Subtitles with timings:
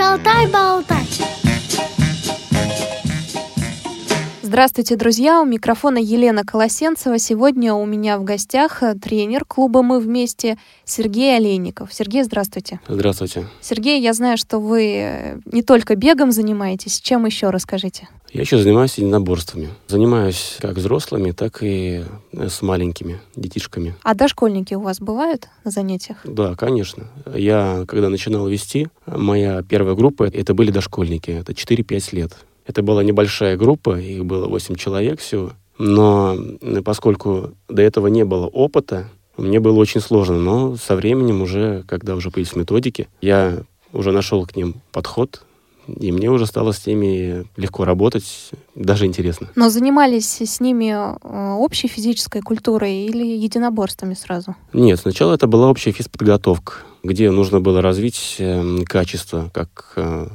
[0.00, 1.04] Шалтай-болтай.
[4.40, 5.42] Здравствуйте, друзья!
[5.42, 7.18] У микрофона Елена Колосенцева.
[7.18, 10.56] Сегодня у меня в гостях э, тренер клуба «Мы вместе»
[10.86, 11.92] Сергей Олейников.
[11.92, 12.80] Сергей, здравствуйте.
[12.88, 13.46] Здравствуйте.
[13.60, 16.98] Сергей, я знаю, что вы э, не только бегом занимаетесь.
[17.02, 18.08] Чем еще расскажите?
[18.32, 19.70] Я еще занимаюсь единоборствами.
[19.88, 23.96] Занимаюсь как взрослыми, так и э, с маленькими детишками.
[24.02, 26.18] А дошкольники у вас бывают на занятиях?
[26.24, 27.08] Да, конечно.
[27.34, 31.30] Я, когда начинал вести, моя первая группа, это были дошкольники.
[31.30, 32.36] Это 4-5 лет.
[32.66, 35.52] Это была небольшая группа, их было 8 человек всего.
[35.78, 36.36] Но
[36.84, 40.38] поскольку до этого не было опыта, мне было очень сложно.
[40.38, 45.42] Но со временем уже, когда уже появились методики, я уже нашел к ним подход,
[45.98, 49.48] и мне уже стало с ними легко работать, даже интересно.
[49.54, 54.56] Но занимались с ними э, общей физической культурой или единоборствами сразу?
[54.72, 60.28] Нет, сначала это была общая физподготовка, где нужно было развить эм, качество, как э,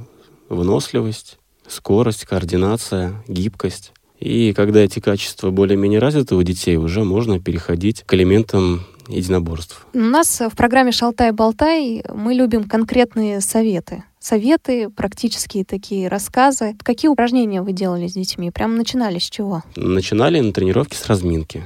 [0.50, 3.92] выносливость, скорость, координация, гибкость.
[4.20, 9.86] И когда эти качества более-менее развиты у детей, уже можно переходить к элементам единоборств.
[9.94, 14.04] У нас в программе «Шалтай-болтай» мы любим конкретные советы.
[14.26, 16.76] Советы, практические такие рассказы.
[16.82, 18.50] Какие упражнения вы делали с детьми?
[18.50, 19.62] Прям начинали с чего?
[19.76, 21.60] Начинали на тренировке с разминки.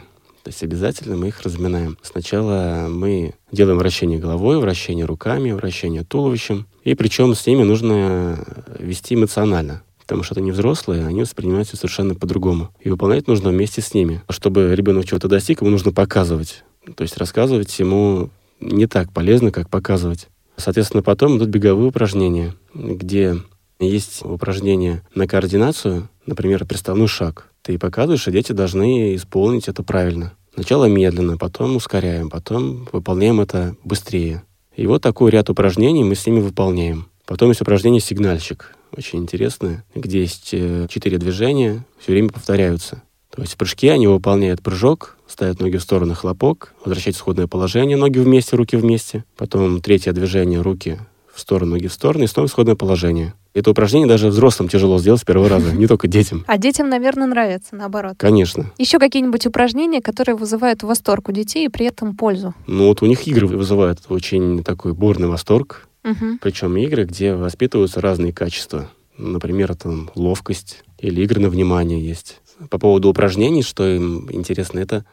[0.43, 1.97] То есть обязательно мы их разминаем.
[2.01, 6.67] Сначала мы делаем вращение головой, вращение руками, вращение туловищем.
[6.83, 8.45] И причем с ними нужно
[8.77, 12.71] вести эмоционально потому что они взрослые, они воспринимают все совершенно по-другому.
[12.81, 14.23] И выполнять нужно вместе с ними.
[14.27, 16.63] Чтобы ребенок чего-то достиг, ему нужно показывать.
[16.95, 20.27] То есть рассказывать ему не так полезно, как показывать.
[20.59, 23.37] Соответственно, потом идут беговые упражнения, где
[23.79, 27.47] есть упражнения на координацию, например, приставной шаг.
[27.61, 30.33] Ты показываешь, и дети должны исполнить это правильно.
[30.53, 34.43] Сначала медленно, потом ускоряем, потом выполняем это быстрее.
[34.75, 37.07] И вот такой ряд упражнений мы с ними выполняем.
[37.25, 43.03] Потом есть упражнение «Сигнальщик» очень интересное, где есть э, четыре движения, все время повторяются.
[43.39, 47.95] То есть в прыжке они выполняют прыжок, ставят ноги в сторону, хлопок, возвращать исходное положение,
[47.95, 49.23] ноги вместе, руки вместе.
[49.37, 50.99] Потом третье движение, руки
[51.33, 53.33] в сторону, ноги в сторону, и снова исходное положение.
[53.53, 56.43] Это упражнение даже взрослым тяжело сделать с первого раза, не только детям.
[56.47, 58.15] А детям, наверное, нравится, наоборот.
[58.17, 58.73] Конечно.
[58.77, 62.53] Еще какие-нибудь упражнения, которые вызывают восторг у детей и при этом пользу?
[62.67, 65.87] Ну вот у них игры вызывают очень такой бурный восторг.
[66.03, 66.39] Угу.
[66.41, 68.89] Причем игры, где воспитываются разные качества.
[69.17, 72.41] Например, там ловкость или игры на внимание есть.
[72.69, 75.05] По поводу упражнений, что им интересно, это,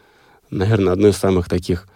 [0.51, 1.89] наверное, одно из самых таких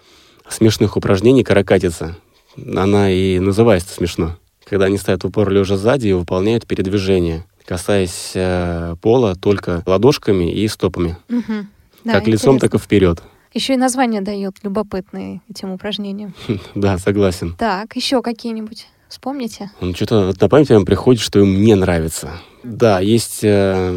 [0.49, 2.16] смешных упражнений каракатица.
[2.56, 4.37] Она и называется смешно.
[4.65, 10.53] Когда они стоят в упор лежа сзади и выполняют передвижение, касаясь э, пола только ладошками
[10.53, 11.16] и стопами.
[11.28, 11.67] Угу.
[12.05, 13.22] Да, как лицом, так и вперед.
[13.53, 16.34] Еще и название дает любопытные этим упражнениям.
[16.75, 17.55] Да, согласен.
[17.59, 18.87] Так, еще какие-нибудь?
[19.10, 19.72] Вспомните?
[19.81, 22.31] Ну, что-то на память вам приходит, что им не нравится.
[22.62, 23.94] Да, есть э,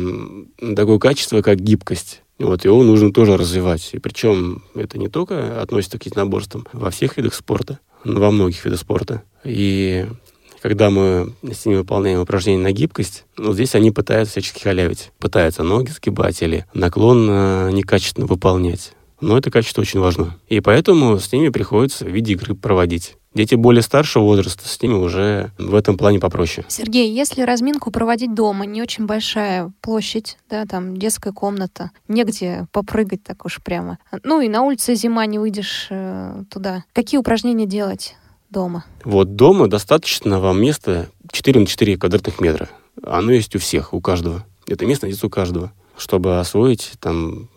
[0.75, 2.23] такое качество, как гибкость.
[2.39, 3.91] Вот, его нужно тоже развивать.
[3.93, 8.79] И причем это не только относится к единоборствам, во всех видах спорта, во многих видах
[8.79, 9.21] спорта.
[9.43, 10.07] И
[10.63, 15.11] когда мы с ними выполняем упражнения на гибкость, ну, здесь они пытаются всячески халявить.
[15.19, 18.93] Пытаются ноги сгибать или наклон э, некачественно выполнять.
[19.23, 20.37] Но это качество очень важно.
[20.49, 23.15] И поэтому с ними приходится в виде игры проводить.
[23.33, 26.65] Дети более старшего возраста, с ними уже в этом плане попроще.
[26.67, 33.23] Сергей, если разминку проводить дома, не очень большая площадь, да, там детская комната, негде попрыгать
[33.23, 33.97] так уж прямо.
[34.23, 36.83] Ну и на улице зима, не выйдешь э, туда.
[36.91, 38.17] Какие упражнения делать
[38.49, 38.83] дома?
[39.05, 42.67] Вот дома достаточно вам места 4 на 4 квадратных метра.
[43.01, 44.45] Оно есть у всех, у каждого.
[44.67, 47.47] Это место есть у каждого, чтобы освоить там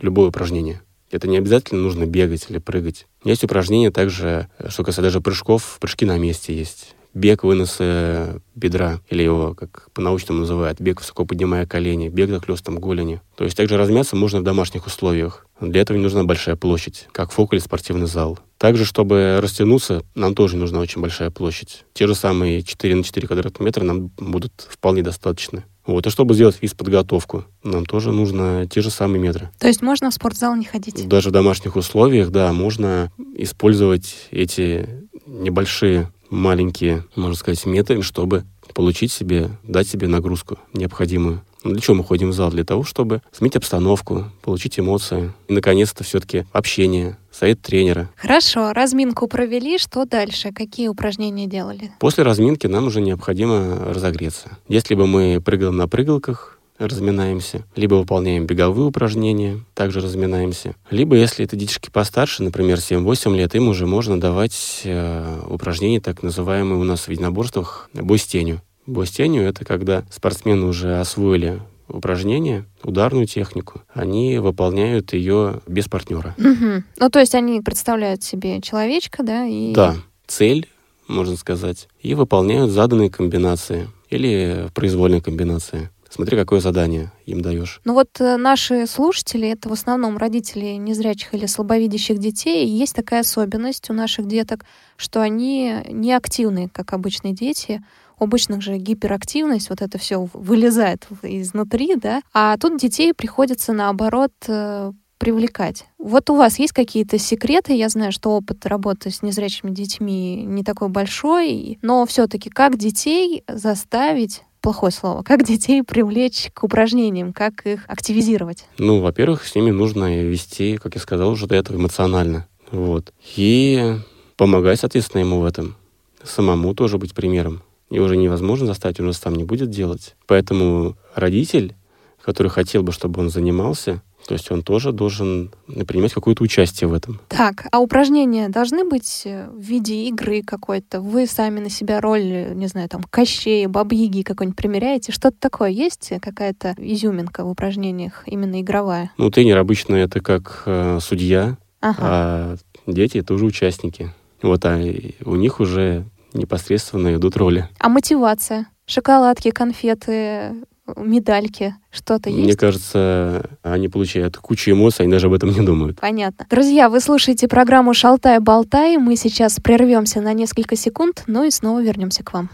[0.00, 0.80] любое упражнение.
[1.14, 3.06] Это не обязательно нужно бегать или прыгать.
[3.22, 6.96] Есть упражнения также, что касается даже прыжков, прыжки на месте есть.
[7.14, 12.80] Бег, выносы бедра, или его, как по-научному называют, бег высоко поднимая колени, бег за хлестом
[12.80, 13.20] голени.
[13.36, 15.46] То есть также размяться можно в домашних условиях.
[15.60, 18.40] Для этого не нужна большая площадь, как фок или спортивный зал.
[18.58, 21.84] Также, чтобы растянуться, нам тоже нужна очень большая площадь.
[21.92, 25.62] Те же самые 4 на 4 квадратных метра нам будут вполне достаточно.
[25.86, 26.06] Вот.
[26.06, 29.50] И чтобы сделать физподготовку, нам тоже нужно те же самые метры.
[29.58, 31.06] То есть можно в спортзал не ходить?
[31.08, 34.88] Даже в домашних условиях, да, можно использовать эти
[35.26, 41.42] небольшие, маленькие, можно сказать, метры, чтобы получить себе, дать себе нагрузку необходимую.
[41.64, 42.50] Для чего мы ходим в зал?
[42.50, 45.32] Для того, чтобы сменить обстановку, получить эмоции.
[45.48, 48.10] И, наконец-то, все-таки общение, совет тренера.
[48.16, 50.52] Хорошо, разминку провели, что дальше?
[50.52, 51.90] Какие упражнения делали?
[51.98, 54.58] После разминки нам уже необходимо разогреться.
[54.68, 60.74] Если бы мы прыгали на прыгалках, разминаемся, либо выполняем беговые упражнения, также разминаемся.
[60.90, 66.22] Либо, если это детишки постарше, например, 7-8 лет, им уже можно давать э, упражнения, так
[66.22, 68.60] называемые у нас в единоборствах, бой с тенью.
[68.86, 76.34] Тенью— это когда спортсмены уже освоили упражнение, ударную технику, они выполняют ее без партнера.
[76.38, 76.84] Угу.
[76.98, 79.46] Ну, то есть они представляют себе человечка, да?
[79.46, 79.72] И...
[79.74, 79.96] Да,
[80.26, 80.68] цель,
[81.08, 85.90] можно сказать, и выполняют заданные комбинации или произвольные комбинации.
[86.14, 87.80] Смотри, какое задание им даешь.
[87.84, 92.94] Ну вот э, наши слушатели, это в основном родители незрячих или слабовидящих детей, и есть
[92.94, 94.64] такая особенность у наших деток,
[94.96, 97.82] что они не активны, как обычные дети,
[98.24, 104.92] обычных же гиперактивность, вот это все вылезает изнутри, да, а тут детей приходится наоборот э,
[105.18, 105.86] привлекать.
[105.98, 107.74] Вот у вас есть какие-то секреты?
[107.74, 113.44] Я знаю, что опыт работы с незрячими детьми не такой большой, но все-таки как детей
[113.48, 115.22] заставить плохое слово.
[115.22, 118.64] Как детей привлечь к упражнениям, как их активизировать?
[118.78, 122.46] Ну, во-первых, с ними нужно вести, как я сказал уже до этого, эмоционально.
[122.70, 123.12] Вот.
[123.36, 123.96] И
[124.36, 125.76] помогать, соответственно, ему в этом.
[126.22, 127.62] Самому тоже быть примером.
[127.94, 130.16] И уже невозможно заставить, он сам не будет делать.
[130.26, 131.76] Поэтому родитель,
[132.20, 135.52] который хотел бы, чтобы он занимался, то есть он тоже должен
[135.86, 137.20] принимать какое-то участие в этом.
[137.28, 141.00] Так, а упражнения должны быть э, в виде игры какой-то?
[141.00, 145.12] Вы сами на себя роль, не знаю, там, Кощея, Бабьяги какой-нибудь примеряете?
[145.12, 146.10] Что-то такое есть?
[146.20, 149.12] Какая-то изюминка в упражнениях, именно игровая?
[149.18, 151.96] Ну, тренер обычно это как э, судья, ага.
[152.00, 152.56] а
[152.88, 154.12] дети— это уже участники.
[154.42, 154.82] Вот, а
[155.24, 157.68] у них уже непосредственно идут роли.
[157.78, 158.66] А мотивация?
[158.86, 160.52] Шоколадки, конфеты,
[160.96, 162.42] медальки, что-то есть?
[162.42, 166.00] Мне кажется, они получают кучу эмоций, они даже об этом не думают.
[166.00, 166.46] Понятно.
[166.50, 168.98] Друзья, вы слушаете программу «Шалтай-болтай».
[168.98, 172.50] Мы сейчас прервемся на несколько секунд, но и снова вернемся к вам.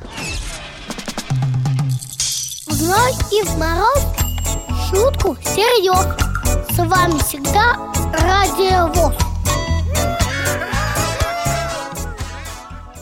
[2.67, 4.05] В ночь и в мороз
[4.89, 6.17] шутку серьез.
[6.71, 7.77] С вами всегда
[8.13, 9.30] Радио ВОЗ.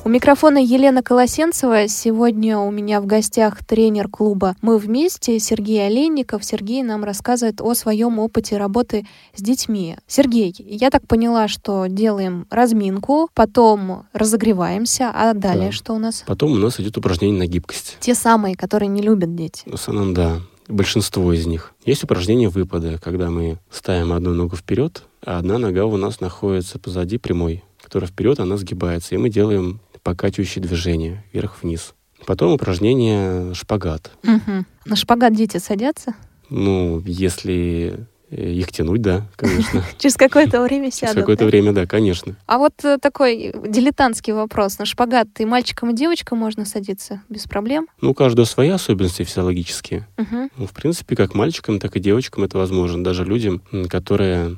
[0.08, 1.86] У микрофона Елена Колосенцева.
[1.86, 6.42] Сегодня у меня в гостях тренер клуба «Мы вместе» Сергей Олейников.
[6.46, 9.98] Сергей нам рассказывает о своем опыте работы с детьми.
[10.06, 15.72] Сергей, я так поняла, что делаем разминку, потом разогреваемся, а далее да.
[15.72, 16.24] что у нас?
[16.26, 17.98] Потом у нас идет упражнение на гибкость.
[18.00, 19.64] Те самые, которые не любят дети.
[19.66, 20.40] В основном, да.
[20.68, 21.74] Большинство из них.
[21.84, 26.78] Есть упражнение выпада, когда мы ставим одну ногу вперед, а одна нога у нас находится
[26.78, 29.14] позади прямой которая вперед, она сгибается.
[29.14, 31.92] И мы делаем покачивающие движения вверх-вниз.
[32.24, 34.10] Потом упражнение шпагат.
[34.24, 34.64] Угу.
[34.86, 36.14] На шпагат дети садятся?
[36.48, 39.84] Ну, если э, их тянуть, да, конечно.
[39.98, 41.12] Через какое-то время сядут.
[41.12, 42.36] Через какое-то время, да, конечно.
[42.46, 44.78] А вот э, такой дилетантский вопрос.
[44.78, 47.86] На шпагат и мальчикам и девочкам можно садиться без проблем?
[48.00, 50.08] Ну, у каждого свои особенности физиологические.
[50.56, 53.04] Ну, в принципе, как мальчикам, так и девочкам это возможно.
[53.04, 53.60] Даже людям,
[53.90, 54.56] которые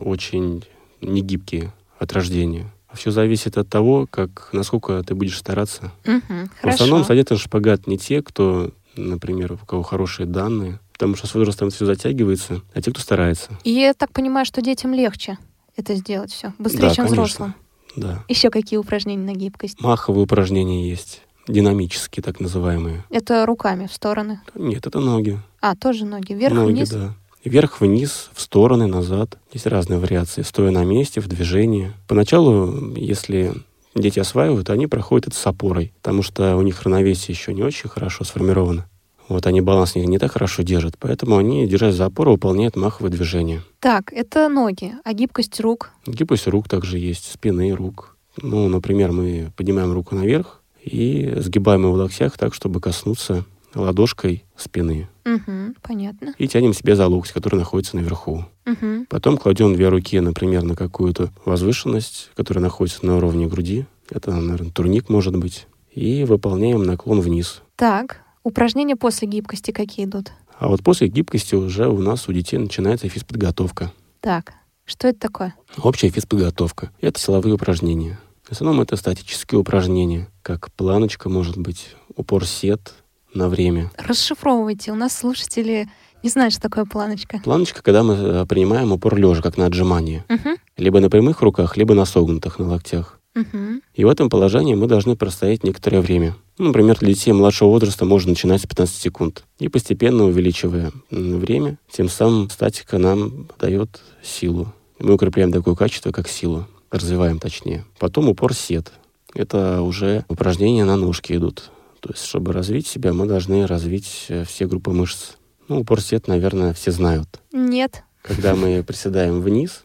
[0.00, 0.64] очень
[1.00, 2.66] негибкие от рождения.
[2.94, 5.92] Все зависит от того, как, насколько ты будешь стараться.
[6.06, 11.26] Угу, в основном садятся шпагат не те, кто, например, у кого хорошие данные, потому что
[11.26, 13.50] с возрастом все затягивается, а те, кто старается.
[13.64, 15.38] И я так понимаю, что детям легче
[15.76, 17.22] это сделать все, быстрее, да, чем конечно.
[17.22, 17.54] взрослым.
[17.96, 18.24] Да.
[18.28, 19.80] Еще какие упражнения на гибкость?
[19.80, 23.04] Маховые упражнения есть, динамические так называемые.
[23.10, 24.40] Это руками в стороны?
[24.54, 25.38] Нет, это ноги.
[25.60, 26.90] А, тоже ноги, вверх-вниз?
[26.90, 27.14] Ноги, да.
[27.44, 29.38] Вверх-вниз, в стороны, назад.
[29.52, 30.42] Есть разные вариации.
[30.42, 31.92] Стоя на месте, в движении.
[32.06, 33.54] Поначалу, если
[33.94, 37.88] дети осваивают, они проходят это с опорой, потому что у них равновесие еще не очень
[37.88, 38.88] хорошо сформировано.
[39.28, 43.12] Вот они баланс не, не так хорошо держат, поэтому они, держась за опору, выполняют маховые
[43.12, 43.62] движения.
[43.78, 45.90] Так, это ноги, а гибкость рук?
[46.06, 48.16] Гибкость рук также есть, спины, рук.
[48.40, 54.44] Ну, например, мы поднимаем руку наверх и сгибаем его в локтях так, чтобы коснуться ладошкой
[54.56, 55.08] спины.
[55.24, 56.34] Угу, понятно.
[56.38, 58.44] И тянем себе за локоть, который находится наверху.
[58.66, 59.06] Угу.
[59.08, 63.86] Потом кладем две руки, например, на какую-то возвышенность, которая находится на уровне груди.
[64.10, 65.66] Это, наверное, турник может быть.
[65.92, 67.62] И выполняем наклон вниз.
[67.76, 70.32] Так, упражнения после гибкости какие идут?
[70.58, 73.92] А вот после гибкости уже у нас у детей начинается физподготовка.
[74.20, 75.54] Так, что это такое?
[75.76, 76.90] Общая физподготовка.
[77.00, 78.18] Это силовые упражнения.
[78.42, 82.94] В основном это статические упражнения, как планочка, может быть, упор-сет,
[83.34, 83.90] на время.
[83.96, 84.92] Расшифровывайте.
[84.92, 85.88] У нас слушатели
[86.22, 87.40] не знают, что такое планочка.
[87.44, 90.24] Планочка, когда мы э, принимаем упор лежа, как на отжимание.
[90.28, 90.56] Угу.
[90.76, 93.20] Либо на прямых руках, либо на согнутых, на локтях.
[93.36, 93.80] Угу.
[93.94, 96.34] И в этом положении мы должны простоять некоторое время.
[96.58, 99.44] Ну, например, для детей младшего возраста можно начинать с 15 секунд.
[99.60, 104.72] И постепенно увеличивая время, тем самым статика нам дает силу.
[104.98, 106.66] Мы укрепляем такое качество, как силу.
[106.90, 107.84] Развиваем точнее.
[107.98, 108.92] Потом упор сет.
[109.34, 111.70] Это уже упражнения на ножки идут.
[112.00, 115.32] То есть, чтобы развить себя, мы должны развить э, все группы мышц
[115.68, 117.40] Ну, упор-сет, наверное, все знают.
[117.52, 118.04] Нет.
[118.22, 119.84] Когда мы приседаем вниз,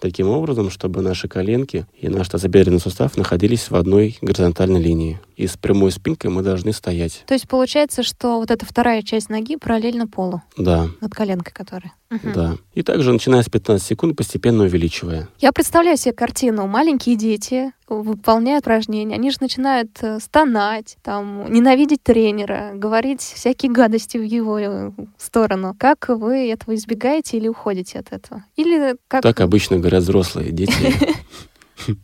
[0.00, 5.20] таким образом, чтобы наши коленки и наш тазобедренный сустав находились в одной горизонтальной линии.
[5.40, 7.22] И с прямой спинкой мы должны стоять.
[7.26, 11.94] То есть получается, что вот эта вторая часть ноги параллельно полу, Да, над коленкой которая.
[12.10, 12.32] Мгм.
[12.34, 12.56] да.
[12.74, 15.28] И также, начиная с 15 секунд, постепенно увеличивая.
[15.38, 16.66] Я представляю себе картину.
[16.66, 24.18] Маленькие дети выполняют упражнения, они же начинают э, стонать, там, ненавидеть тренера, говорить всякие гадости
[24.18, 25.74] в его э, сторону.
[25.78, 28.44] Как вы этого избегаете или уходите от этого?
[28.56, 29.22] Или как...
[29.22, 30.50] Так обычно говорят взрослые.
[30.50, 30.72] Дети,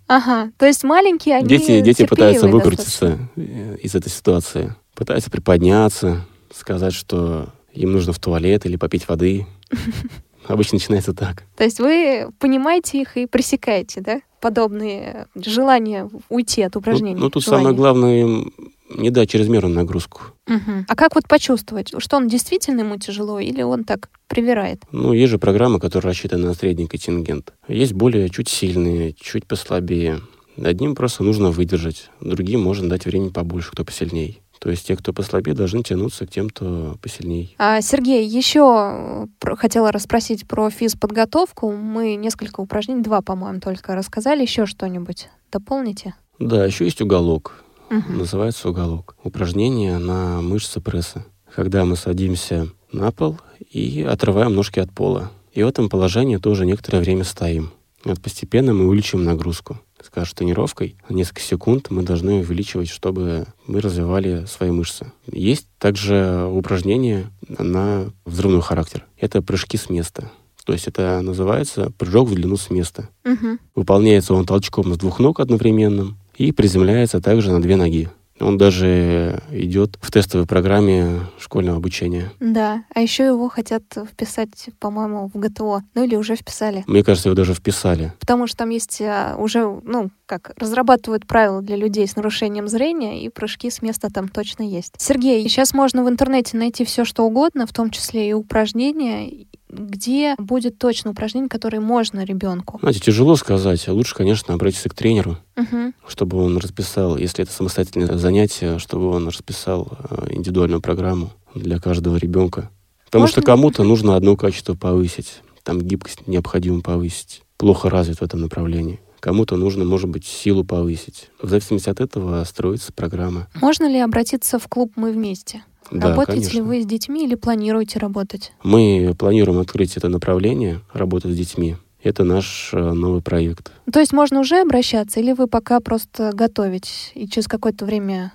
[0.07, 4.75] Ага, то есть маленькие, они дети, дети пытаются выкрутиться э, из этой ситуации.
[4.95, 9.47] Пытаются приподняться, сказать, что им нужно в туалет или попить воды.
[10.47, 11.43] Обычно начинается так.
[11.57, 14.21] То есть вы понимаете их и пресекаете, да?
[14.41, 17.21] Подобные желания уйти от Ну, упражнений.
[17.21, 17.63] ну, тут желания.
[17.65, 18.53] самое главное им
[18.97, 20.23] не дать чрезмерную нагрузку.
[20.47, 20.87] Мгм.
[20.89, 24.83] А как вот почувствовать, что он действительно ему тяжело или он так привирает?
[24.93, 27.53] Ну, есть же программы, которые рассчитаны на средний контингент.
[27.69, 30.21] Есть более чуть сильные, чуть послабее.
[30.57, 34.41] Одним просто нужно выдержать, другим можно дать времени побольше, кто посильней.
[34.59, 37.55] То есть те, кто послабее, должны тянуться к тем, кто посильней.
[37.59, 41.73] А, Сергей, еще хотела расспросить про физподготовку.
[41.73, 44.43] Мы несколько упражнений, два, по-моему, только рассказали.
[44.43, 46.15] Еще что-нибудь дополните?
[46.39, 47.65] Да, еще есть уголок.
[47.91, 48.19] Мгм.
[48.19, 49.17] Называется уголок.
[49.23, 51.25] Упражнение на мышцы пресса.
[51.55, 53.39] Когда мы садимся на пол
[53.71, 55.31] и отрываем ножки от пола.
[55.53, 57.71] И в этом положении тоже некоторое время стоим.
[58.05, 59.81] Вот постепенно мы увеличиваем нагрузку.
[60.03, 65.11] Скажешь, тренировкой на несколько секунд мы должны увеличивать, чтобы мы развивали свои мышцы.
[65.33, 69.05] Есть также упражнения на взрывной характер.
[69.19, 70.31] Это прыжки с места.
[70.65, 73.09] То есть это называется прыжок в длину с места.
[73.25, 73.59] Мгм.
[73.75, 78.09] Выполняется он толчком с двух ног одновременно и приземляется также на две ноги.
[78.41, 82.31] Он даже идет в тестовой программе школьного обучения.
[82.39, 85.83] Да, а еще его хотят вписать, по-моему, в ГТО.
[85.95, 86.85] Ну или уже вписали.
[86.87, 88.13] Мне кажется, его даже вписали.
[88.21, 93.25] Потому что там есть а, уже, ну, как, разрабатывают правила для людей с нарушением зрения,
[93.25, 94.95] и прыжки с места там точно есть.
[94.99, 100.35] Сергей, сейчас можно в интернете найти все, что угодно, в том числе и упражнения, где
[100.39, 102.79] будет точно упражнение, которое можно ребенку.
[102.81, 103.87] Знаете, тяжело сказать.
[103.89, 105.95] Лучше, конечно, обратиться к тренеру, Мгм.
[106.07, 112.17] чтобы он расписал, если это самостоятельное занятие, чтобы он расписал э, индивидуальную программу для каждого
[112.17, 112.71] ребенка.
[113.07, 113.33] Потому Можно?
[113.33, 117.43] что кому-то нужно одно качество повысить, там гибкость необходимо повысить.
[117.57, 119.01] Плохо развит в этом направлении.
[119.27, 121.31] Кому-то нужно, может быть, силу повысить.
[121.43, 123.49] В зависимости от этого строится программа.
[123.61, 125.65] Можно ли обратиться в клуб «Мы вместе»?
[125.91, 126.55] Да, Работаете конечно.
[126.55, 128.53] ли вы с детьми или планируете работать?
[128.63, 131.75] Мы планируем открыть это направление, работать с детьми.
[132.05, 133.73] Это наш э, новый проект.
[133.93, 138.33] То есть можно уже обращаться, или вы пока просто готовить и через какое-то время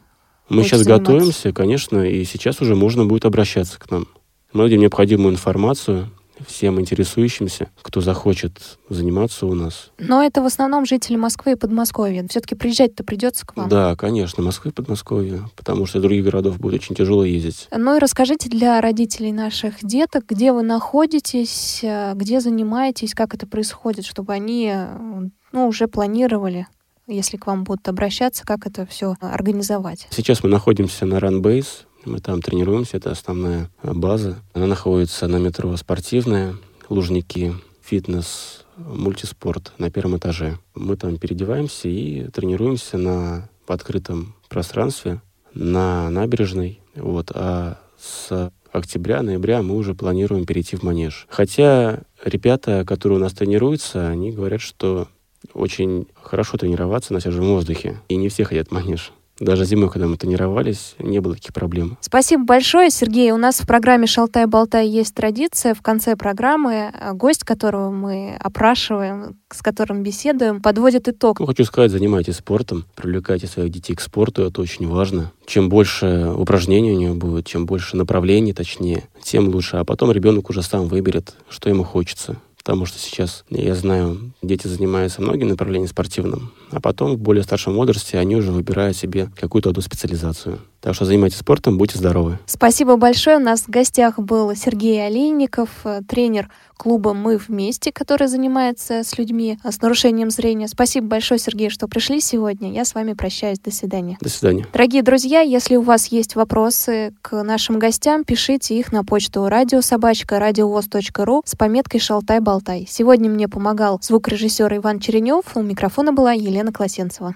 [0.50, 1.10] Мы сейчас заниматься?
[1.14, 4.10] готовимся, конечно, и сейчас уже можно будет обращаться к нам.
[4.52, 6.10] Мы дадим необходимую информацию
[6.48, 9.92] всем интересующимся, кто захочет заниматься у нас.
[9.98, 12.26] Но это в основном жители Москвы и Подмосковья.
[12.30, 13.70] Все-таки приезжать-то придется к вам.
[13.70, 17.68] Да, конечно, Москвы и Подмосковье, потому что других городов будет очень тяжело ездить.
[17.76, 23.48] Ну и расскажите для родителей наших деток, где вы находитесь, э, где занимаетесь, как это
[23.48, 26.68] происходит, чтобы они э, ну, уже планировали,
[27.08, 30.08] если к вам будут обращаться, как это все организовать.
[30.12, 34.40] Сейчас мы находимся на Runbase, мы там тренируемся, это основная э, база.
[34.54, 36.56] Она находится на метро Спортивная,
[36.90, 40.58] Лужники, фитнес, мультиспорт на первом этаже.
[40.76, 45.22] Мы там переодеваемся и тренируемся на открытом пространстве,
[45.54, 46.82] на набережной.
[46.96, 47.32] Вот.
[47.34, 51.28] А с октября-ноября мы уже планируем перейти в манеж.
[51.30, 55.08] Хотя ребята, которые у нас тренируются, они говорят, что
[55.54, 58.00] очень хорошо тренироваться на свежем воздухе.
[58.10, 59.12] И не все хотят манеж.
[59.42, 61.98] Даже зимой, когда мы тренировались, не было таких проблем.
[62.00, 63.32] Спасибо большое, Сергей.
[63.32, 65.74] У нас в программе «Шалтай-болтай» есть традиция.
[65.74, 71.40] В конце программы э, гость, которого мы опрашиваем, с которым беседуем, подводит итог.
[71.40, 75.32] Ну, хочу сказать, занимайтесь спортом, привлекайте своих детей к спорту, это очень важно.
[75.48, 79.78] Чем больше упражнений у него будет, чем больше направлений, точнее, тем лучше.
[79.78, 82.38] А потом ребенок уже сам выберет, что ему хочется.
[82.64, 87.74] Потому что сейчас, я знаю, дети занимаются многими направлениями спортивным, а потом в более старшем
[87.74, 90.60] возрасте они уже выбирают себе какую-то одну специализацию.
[90.82, 92.40] Так что занимайтесь спортом, будьте здоровы.
[92.48, 93.38] Спасибо большое.
[93.38, 99.16] У нас в гостях был Сергей Олейников, э, тренер клуба «Мы вместе», который занимается с
[99.20, 100.68] людьми э, с нарушением зрения.
[100.68, 102.74] Спасибо большое, Сергей, что пришли сегодня.
[102.74, 103.60] Я с вами прощаюсь.
[103.60, 104.18] До свидания.
[104.22, 104.66] До свидания.
[104.74, 110.40] Дорогие друзья, если у вас есть вопросы к нашим гостям, пишите их на почту радиособачка
[110.40, 112.88] радиовоз.ру с пометкой «Шалтай-болтай».
[112.90, 115.46] Сегодня мне помогал звукорежиссер Иван Черенев.
[115.54, 117.36] У микрофона была Елена Класенцева.